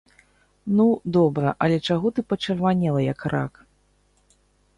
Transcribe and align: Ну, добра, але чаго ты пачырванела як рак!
Ну, 0.77 0.87
добра, 1.17 1.51
але 1.65 1.77
чаго 1.87 2.07
ты 2.15 2.19
пачырванела 2.33 3.01
як 3.13 3.21
рак! 3.35 3.53